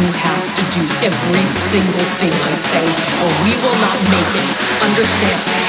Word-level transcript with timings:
you 0.00 0.12
have 0.12 0.44
to 0.56 0.64
do 0.72 0.82
every 1.04 1.44
single 1.60 2.08
thing 2.16 2.32
I 2.32 2.54
say, 2.54 2.84
or 3.20 3.28
we 3.44 3.52
will 3.60 3.78
not 3.84 3.98
make 4.08 4.32
it. 4.40 4.48
Understand? 4.82 5.59